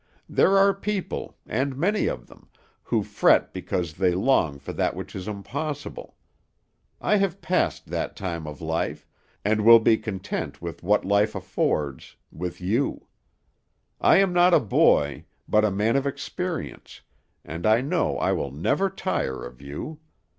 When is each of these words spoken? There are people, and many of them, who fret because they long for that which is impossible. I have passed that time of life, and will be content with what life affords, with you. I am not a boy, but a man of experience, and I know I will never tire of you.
There 0.27 0.57
are 0.57 0.73
people, 0.73 1.37
and 1.45 1.77
many 1.77 2.07
of 2.07 2.25
them, 2.25 2.49
who 2.81 3.03
fret 3.03 3.53
because 3.53 3.93
they 3.93 4.15
long 4.15 4.57
for 4.57 4.73
that 4.73 4.95
which 4.95 5.15
is 5.15 5.27
impossible. 5.27 6.15
I 6.99 7.17
have 7.17 7.39
passed 7.39 7.85
that 7.85 8.15
time 8.15 8.47
of 8.47 8.61
life, 8.61 9.05
and 9.45 9.61
will 9.63 9.77
be 9.77 9.97
content 9.97 10.59
with 10.59 10.81
what 10.81 11.05
life 11.05 11.35
affords, 11.35 12.15
with 12.31 12.59
you. 12.59 13.05
I 13.99 14.17
am 14.17 14.33
not 14.33 14.55
a 14.55 14.59
boy, 14.59 15.25
but 15.47 15.63
a 15.63 15.69
man 15.69 15.95
of 15.95 16.07
experience, 16.07 17.01
and 17.45 17.67
I 17.67 17.81
know 17.81 18.17
I 18.17 18.31
will 18.31 18.49
never 18.49 18.89
tire 18.89 19.45
of 19.45 19.61
you. 19.61 19.99